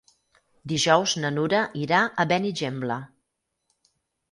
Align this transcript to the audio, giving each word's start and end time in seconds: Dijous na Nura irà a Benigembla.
Dijous 0.71 1.13
na 1.25 1.31
Nura 1.35 1.61
irà 1.83 2.01
a 2.09 2.27
Benigembla. 2.33 2.99